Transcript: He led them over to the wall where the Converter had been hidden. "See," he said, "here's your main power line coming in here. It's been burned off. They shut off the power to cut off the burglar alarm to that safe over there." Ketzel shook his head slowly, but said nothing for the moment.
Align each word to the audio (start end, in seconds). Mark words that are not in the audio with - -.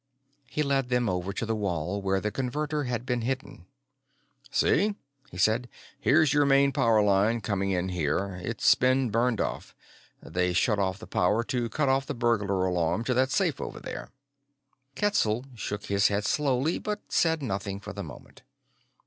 He 0.49 0.63
led 0.63 0.89
them 0.89 1.07
over 1.07 1.31
to 1.31 1.45
the 1.45 1.55
wall 1.55 2.01
where 2.01 2.19
the 2.19 2.31
Converter 2.31 2.85
had 2.85 3.05
been 3.05 3.21
hidden. 3.21 3.67
"See," 4.49 4.95
he 5.29 5.37
said, 5.37 5.69
"here's 5.99 6.33
your 6.33 6.43
main 6.43 6.71
power 6.71 7.03
line 7.03 7.39
coming 7.39 7.69
in 7.69 7.89
here. 7.89 8.39
It's 8.41 8.73
been 8.73 9.11
burned 9.11 9.39
off. 9.39 9.75
They 10.19 10.53
shut 10.53 10.79
off 10.79 10.97
the 10.97 11.05
power 11.05 11.43
to 11.43 11.69
cut 11.69 11.87
off 11.87 12.07
the 12.07 12.15
burglar 12.15 12.65
alarm 12.65 13.03
to 13.03 13.13
that 13.13 13.29
safe 13.29 13.61
over 13.61 13.79
there." 13.79 14.09
Ketzel 14.95 15.45
shook 15.53 15.85
his 15.85 16.07
head 16.07 16.25
slowly, 16.25 16.79
but 16.79 17.01
said 17.09 17.43
nothing 17.43 17.79
for 17.79 17.93
the 17.93 18.01
moment. 18.01 18.41